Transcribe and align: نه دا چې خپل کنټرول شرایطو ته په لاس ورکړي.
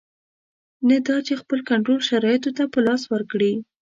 نه 0.89 0.97
دا 1.07 1.17
چې 1.27 1.33
خپل 1.41 1.59
کنټرول 1.69 1.99
شرایطو 2.09 2.51
ته 2.57 2.63
په 2.73 2.79
لاس 2.85 3.01
ورکړي. 3.13 3.53